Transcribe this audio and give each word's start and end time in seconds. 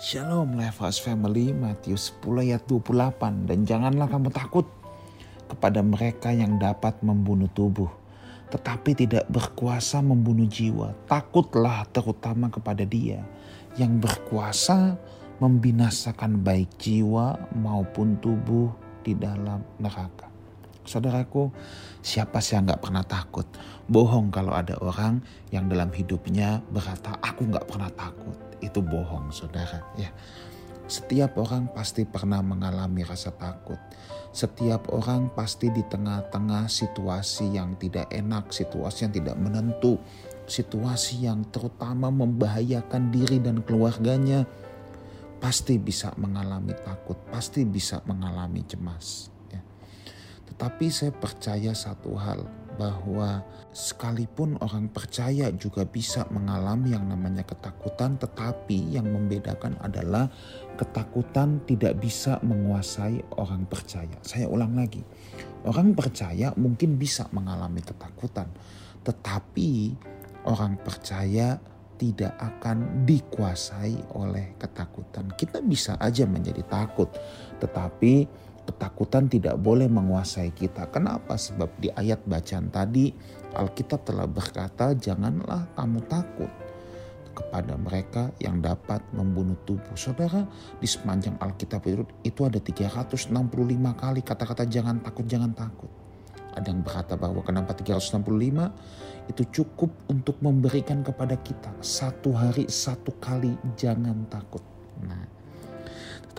Shalom 0.00 0.56
Lifehouse 0.56 0.96
Family 0.96 1.52
Matius 1.52 2.16
10 2.24 2.40
ayat 2.40 2.64
28 2.64 3.44
Dan 3.44 3.68
janganlah 3.68 4.08
kamu 4.08 4.32
takut 4.32 4.64
kepada 5.44 5.84
mereka 5.84 6.32
yang 6.32 6.56
dapat 6.56 6.96
membunuh 7.04 7.52
tubuh 7.52 7.92
tetapi 8.48 8.96
tidak 8.96 9.28
berkuasa 9.28 10.00
membunuh 10.00 10.48
jiwa. 10.48 10.96
Takutlah 11.04 11.84
terutama 11.92 12.48
kepada 12.48 12.80
dia 12.88 13.20
yang 13.76 14.00
berkuasa 14.00 14.96
membinasakan 15.36 16.40
baik 16.40 16.80
jiwa 16.80 17.36
maupun 17.60 18.16
tubuh 18.24 18.72
di 19.04 19.12
dalam 19.12 19.60
neraka. 19.76 20.32
Saudaraku, 20.80 21.52
siapa 22.00 22.40
sih 22.40 22.56
yang 22.56 22.72
gak 22.72 22.88
pernah 22.88 23.04
takut? 23.04 23.44
Bohong 23.84 24.32
kalau 24.32 24.56
ada 24.56 24.80
orang 24.80 25.20
yang 25.52 25.68
dalam 25.68 25.92
hidupnya 25.92 26.64
berkata, 26.72 27.20
aku 27.20 27.52
gak 27.52 27.68
pernah 27.68 27.92
takut 27.92 28.49
itu 28.60 28.80
bohong 28.84 29.32
saudara 29.32 29.82
ya. 29.96 30.12
Setiap 30.90 31.38
orang 31.38 31.70
pasti 31.70 32.02
pernah 32.02 32.42
mengalami 32.42 33.06
rasa 33.06 33.30
takut. 33.30 33.78
Setiap 34.34 34.90
orang 34.90 35.30
pasti 35.30 35.70
di 35.70 35.86
tengah-tengah 35.86 36.66
situasi 36.66 37.54
yang 37.54 37.78
tidak 37.78 38.10
enak, 38.10 38.50
situasi 38.50 39.06
yang 39.06 39.14
tidak 39.14 39.38
menentu, 39.38 40.02
situasi 40.50 41.30
yang 41.30 41.46
terutama 41.54 42.10
membahayakan 42.10 43.14
diri 43.14 43.38
dan 43.38 43.62
keluarganya, 43.62 44.42
pasti 45.38 45.78
bisa 45.78 46.10
mengalami 46.18 46.74
takut, 46.74 47.16
pasti 47.30 47.62
bisa 47.62 48.02
mengalami 48.02 48.66
cemas. 48.66 49.30
Ya. 49.46 49.62
Tetapi 50.50 50.86
saya 50.90 51.14
percaya 51.14 51.70
satu 51.70 52.18
hal, 52.18 52.50
bahwa 52.80 53.44
sekalipun 53.76 54.56
orang 54.64 54.88
percaya 54.88 55.52
juga 55.52 55.84
bisa 55.84 56.24
mengalami 56.32 56.96
yang 56.96 57.04
namanya 57.04 57.44
ketakutan, 57.44 58.16
tetapi 58.16 58.96
yang 58.96 59.04
membedakan 59.04 59.76
adalah 59.84 60.32
ketakutan 60.80 61.60
tidak 61.68 62.00
bisa 62.00 62.40
menguasai 62.40 63.20
orang 63.36 63.68
percaya. 63.68 64.16
Saya 64.24 64.48
ulang 64.48 64.80
lagi, 64.80 65.04
orang 65.68 65.92
percaya 65.92 66.56
mungkin 66.56 66.96
bisa 66.96 67.28
mengalami 67.36 67.84
ketakutan, 67.84 68.48
tetapi 69.04 69.92
orang 70.48 70.80
percaya 70.80 71.60
tidak 72.00 72.32
akan 72.40 73.04
dikuasai 73.04 74.16
oleh 74.16 74.56
ketakutan. 74.56 75.28
Kita 75.36 75.60
bisa 75.60 76.00
aja 76.00 76.24
menjadi 76.24 76.64
takut, 76.64 77.12
tetapi 77.60 78.24
ketakutan 78.68 79.26
tidak 79.26 79.56
boleh 79.58 79.88
menguasai 79.88 80.52
kita. 80.52 80.88
Kenapa? 80.92 81.36
Sebab 81.36 81.80
di 81.80 81.88
ayat 81.92 82.24
bacaan 82.24 82.68
tadi 82.68 83.12
Alkitab 83.50 84.06
telah 84.06 84.30
berkata 84.30 84.94
janganlah 84.94 85.66
kamu 85.74 86.00
takut 86.06 86.50
kepada 87.34 87.74
mereka 87.78 88.30
yang 88.42 88.60
dapat 88.60 89.00
membunuh 89.14 89.56
tubuh. 89.64 89.96
Saudara, 89.96 90.44
di 90.76 90.86
sepanjang 90.86 91.38
Alkitab 91.40 91.82
itu, 91.88 92.04
itu 92.26 92.40
ada 92.44 92.60
365 92.60 93.32
kali 93.96 94.20
kata-kata 94.20 94.68
jangan 94.68 95.00
takut, 95.00 95.24
jangan 95.24 95.52
takut. 95.56 95.90
Ada 96.50 96.74
yang 96.74 96.82
berkata 96.82 97.14
bahwa 97.14 97.40
kenapa 97.46 97.72
365 97.78 99.30
itu 99.30 99.42
cukup 99.62 99.90
untuk 100.10 100.42
memberikan 100.42 101.06
kepada 101.06 101.38
kita 101.38 101.70
satu 101.78 102.34
hari 102.34 102.66
satu 102.66 103.14
kali 103.22 103.54
jangan 103.78 104.26
takut. 104.26 104.62
Nah, 105.06 105.39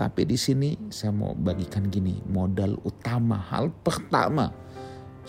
tapi 0.01 0.25
di 0.25 0.33
sini 0.33 0.89
saya 0.89 1.13
mau 1.13 1.37
bagikan 1.37 1.85
gini, 1.85 2.17
modal 2.25 2.73
utama, 2.81 3.37
hal 3.37 3.69
pertama 3.85 4.49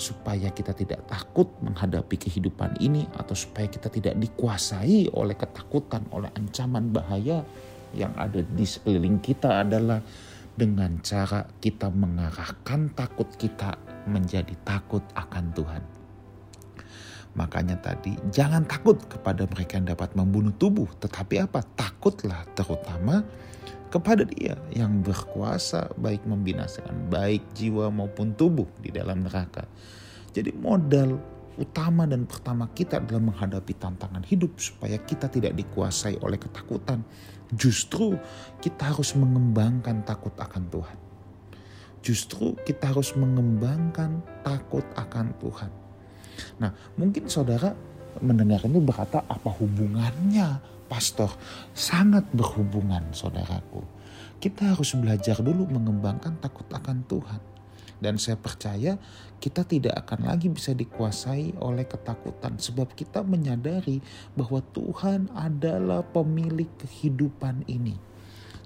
supaya 0.01 0.49
kita 0.49 0.73
tidak 0.73 1.05
takut 1.05 1.45
menghadapi 1.61 2.17
kehidupan 2.17 2.81
ini 2.81 3.05
atau 3.13 3.37
supaya 3.37 3.69
kita 3.69 3.93
tidak 3.93 4.17
dikuasai 4.17 5.13
oleh 5.13 5.37
ketakutan, 5.37 6.09
oleh 6.09 6.33
ancaman 6.33 6.89
bahaya 6.89 7.45
yang 7.93 8.17
ada 8.17 8.41
di 8.41 8.65
sekeliling 8.65 9.21
kita 9.21 9.61
adalah 9.61 10.01
dengan 10.57 11.05
cara 11.05 11.45
kita 11.61 11.93
mengarahkan 11.93 12.97
takut 12.97 13.29
kita 13.37 13.77
menjadi 14.09 14.57
takut 14.65 15.05
akan 15.13 15.53
Tuhan. 15.53 16.02
Makanya 17.33 17.81
tadi 17.81 18.13
jangan 18.29 18.69
takut 18.69 19.01
kepada 19.09 19.49
mereka 19.49 19.81
yang 19.81 19.89
dapat 19.89 20.13
membunuh 20.13 20.53
tubuh, 20.57 20.89
tetapi 21.01 21.49
apa? 21.49 21.65
Takutlah 21.75 22.45
terutama 22.53 23.25
kepada 23.93 24.25
dia 24.25 24.57
yang 24.73 25.05
berkuasa 25.05 25.93
baik 26.01 26.25
membinasakan 26.25 27.13
baik 27.13 27.45
jiwa 27.53 27.93
maupun 27.93 28.33
tubuh 28.37 28.69
di 28.81 28.93
dalam 28.93 29.25
neraka. 29.25 29.69
Jadi 30.33 30.53
modal 30.57 31.21
utama 31.61 32.09
dan 32.09 32.25
pertama 32.25 32.73
kita 32.73 33.05
adalah 33.05 33.33
menghadapi 33.33 33.77
tantangan 33.77 34.25
hidup 34.25 34.57
supaya 34.57 34.97
kita 34.97 35.29
tidak 35.29 35.53
dikuasai 35.57 36.17
oleh 36.25 36.41
ketakutan. 36.41 37.05
Justru 37.53 38.17
kita 38.65 38.97
harus 38.97 39.13
mengembangkan 39.13 40.01
takut 40.09 40.33
akan 40.41 40.73
Tuhan. 40.73 40.99
Justru 42.01 42.57
kita 42.65 42.97
harus 42.97 43.13
mengembangkan 43.13 44.25
takut 44.41 44.83
akan 44.97 45.37
Tuhan. 45.37 45.71
Nah, 46.61 46.71
mungkin 46.99 47.27
saudara 47.27 47.75
mendengar 48.21 48.61
ini 48.69 48.79
berkata 48.83 49.25
apa 49.25 49.49
hubungannya 49.57 50.61
pastor 50.91 51.33
sangat 51.73 52.29
berhubungan 52.37 53.09
saudaraku. 53.17 53.81
Kita 54.37 54.77
harus 54.77 54.93
belajar 54.99 55.41
dulu 55.41 55.65
mengembangkan 55.71 56.37
takut 56.43 56.67
akan 56.69 57.07
Tuhan. 57.09 57.41
Dan 58.03 58.19
saya 58.19 58.35
percaya 58.35 58.99
kita 59.39 59.63
tidak 59.63 59.95
akan 60.03 60.27
lagi 60.27 60.51
bisa 60.51 60.75
dikuasai 60.75 61.55
oleh 61.63 61.87
ketakutan. 61.87 62.59
Sebab 62.59 62.99
kita 62.99 63.23
menyadari 63.23 64.03
bahwa 64.35 64.59
Tuhan 64.75 65.31
adalah 65.31 66.03
pemilik 66.03 66.67
kehidupan 66.83 67.63
ini. 67.71 68.12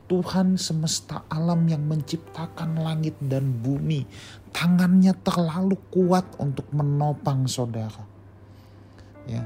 Tuhan 0.06 0.54
semesta 0.54 1.26
alam 1.26 1.66
yang 1.66 1.82
menciptakan 1.82 2.78
langit 2.78 3.18
dan 3.18 3.50
bumi. 3.62 4.06
Tangannya 4.54 5.12
terlalu 5.26 5.74
kuat 5.90 6.24
untuk 6.38 6.70
menopang 6.70 7.50
saudara. 7.50 8.06
Ya, 9.26 9.42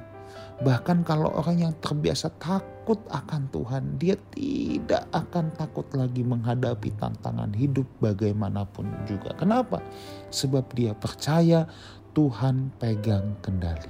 Bahkan 0.60 1.08
kalau 1.08 1.32
orang 1.32 1.56
yang 1.56 1.74
terbiasa 1.80 2.28
takut 2.36 3.00
akan 3.08 3.48
Tuhan, 3.48 3.96
dia 3.96 4.12
tidak 4.28 5.08
akan 5.08 5.56
takut 5.56 5.88
lagi 5.96 6.20
menghadapi 6.20 6.92
tantangan 7.00 7.48
hidup 7.56 7.88
bagaimanapun 8.04 8.84
juga. 9.08 9.32
Kenapa? 9.40 9.80
Sebab 10.28 10.68
dia 10.76 10.92
percaya 10.92 11.64
Tuhan 12.12 12.76
pegang 12.76 13.40
kendali. 13.40 13.88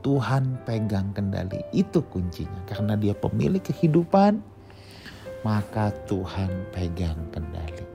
Tuhan 0.00 0.64
pegang 0.64 1.12
kendali, 1.12 1.60
itu 1.76 2.00
kuncinya. 2.08 2.64
Karena 2.64 2.96
dia 2.96 3.12
pemilik 3.12 3.60
kehidupan, 3.60 4.40
maka 5.42 5.90
Tuhan 6.06 6.70
pegang 6.70 7.18
kendali. 7.34 7.92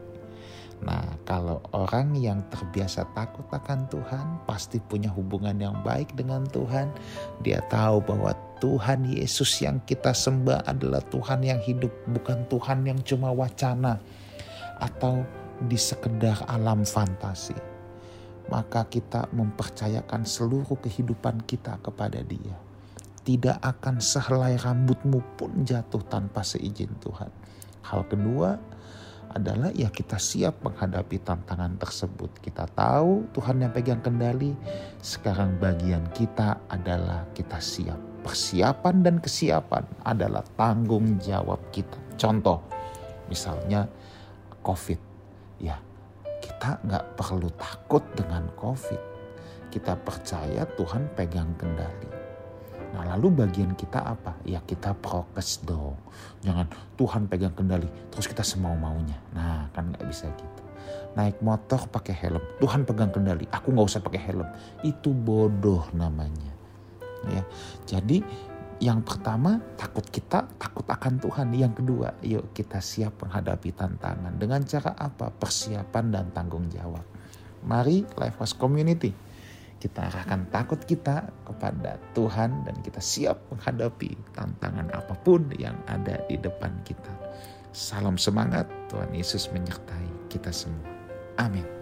Nah, 0.77 1.17
kalau 1.25 1.57
orang 1.73 2.13
yang 2.13 2.45
terbiasa 2.53 3.09
takut 3.17 3.49
akan 3.49 3.89
Tuhan, 3.89 4.45
pasti 4.45 4.77
punya 4.77 5.09
hubungan 5.09 5.57
yang 5.57 5.81
baik 5.81 6.13
dengan 6.13 6.45
Tuhan. 6.45 6.93
Dia 7.41 7.65
tahu 7.65 8.05
bahwa 8.05 8.37
Tuhan 8.61 9.09
Yesus 9.09 9.57
yang 9.65 9.81
kita 9.89 10.13
sembah 10.13 10.69
adalah 10.69 11.01
Tuhan 11.09 11.41
yang 11.41 11.57
hidup, 11.65 11.89
bukan 12.13 12.45
Tuhan 12.45 12.85
yang 12.85 12.99
cuma 13.01 13.33
wacana 13.33 13.97
atau 14.77 15.25
di 15.65 15.77
sekedar 15.77 16.45
alam 16.45 16.85
fantasi. 16.85 17.57
Maka 18.47 18.85
kita 18.85 19.27
mempercayakan 19.33 20.23
seluruh 20.23 20.77
kehidupan 20.77 21.41
kita 21.49 21.81
kepada 21.81 22.21
Dia. 22.21 22.66
Tidak 23.27 23.59
akan 23.59 23.99
sehelai 23.99 24.55
rambutmu 24.55 25.19
pun 25.35 25.67
jatuh 25.67 25.99
tanpa 26.07 26.47
seizin 26.47 26.95
Tuhan. 27.03 27.27
Hal 27.83 28.07
kedua, 28.07 28.55
adalah 29.37 29.69
ya 29.75 29.91
kita 29.91 30.15
siap 30.15 30.63
menghadapi 30.63 31.19
tantangan 31.21 31.75
tersebut. 31.75 32.39
Kita 32.39 32.65
tahu 32.71 33.27
Tuhan 33.35 33.61
yang 33.61 33.71
pegang 33.75 33.99
kendali. 33.99 34.55
Sekarang 35.03 35.59
bagian 35.59 36.07
kita 36.15 36.57
adalah 36.71 37.27
kita 37.35 37.59
siap. 37.59 37.99
Persiapan 38.23 38.95
dan 39.05 39.15
kesiapan 39.21 39.85
adalah 40.03 40.43
tanggung 40.57 41.21
jawab 41.21 41.59
kita. 41.69 41.95
Contoh, 42.17 42.63
misalnya 43.29 43.87
COVID. 44.65 44.99
Ya, 45.61 45.79
kita 46.41 46.81
nggak 46.83 47.05
perlu 47.19 47.51
takut 47.55 48.03
dengan 48.17 48.49
COVID. 48.57 49.19
Kita 49.69 49.99
percaya 49.99 50.63
Tuhan 50.75 51.11
pegang 51.13 51.53
kendali. 51.59 52.16
Nah 52.95 53.03
lalu 53.15 53.43
bagian 53.43 53.75
kita 53.75 53.99
apa? 53.99 54.37
Ya 54.47 54.63
kita 54.63 54.95
prokes 54.95 55.63
dong. 55.67 55.99
Jangan 56.43 56.67
Tuhan 56.95 57.27
pegang 57.27 57.55
kendali 57.55 57.87
terus 58.11 58.27
kita 58.29 58.45
semau 58.45 58.75
maunya. 58.77 59.17
Nah 59.35 59.67
kan 59.75 59.91
nggak 59.91 60.05
bisa 60.07 60.31
gitu. 60.31 60.61
Naik 61.19 61.41
motor 61.43 61.89
pakai 61.89 62.15
helm, 62.15 62.43
Tuhan 62.61 62.87
pegang 62.87 63.11
kendali. 63.11 63.43
Aku 63.51 63.73
nggak 63.75 63.87
usah 63.89 64.01
pakai 64.03 64.21
helm. 64.21 64.47
Itu 64.85 65.11
bodoh 65.11 65.83
namanya. 65.91 66.53
Ya, 67.27 67.43
jadi 67.89 68.21
yang 68.77 69.01
pertama 69.01 69.57
takut 69.73 70.05
kita 70.05 70.45
takut 70.61 70.85
akan 70.85 71.17
Tuhan. 71.17 71.49
Yang 71.57 71.81
kedua, 71.81 72.13
yuk 72.21 72.53
kita 72.53 72.77
siap 72.77 73.19
menghadapi 73.25 73.73
tantangan 73.73 74.37
dengan 74.37 74.61
cara 74.63 74.93
apa? 74.93 75.33
Persiapan 75.33 76.05
dan 76.13 76.25
tanggung 76.29 76.69
jawab. 76.69 77.03
Mari 77.65 78.05
Life 78.15 78.37
Community 78.55 79.26
Kita 79.77 80.09
arahkan 80.09 80.49
takut 80.49 80.81
kita 80.81 81.29
kepada 81.45 82.01
Tuhan 82.17 82.65
dan 82.65 82.75
kita 82.81 82.97
siap 82.97 83.37
menghadapi 83.53 84.17
tantangan 84.33 84.89
apa 84.89 85.13
pun 85.21 85.45
yang 85.61 85.77
ada 85.85 86.17
di 86.25 86.33
depan 86.41 86.73
kita. 86.81 87.13
Salam 87.77 88.17
semangat, 88.17 88.65
Tuhan 88.89 89.13
Yesus 89.13 89.53
menyertai 89.53 90.33
kita 90.33 90.49
semua. 90.49 90.89
Amin. 91.37 91.76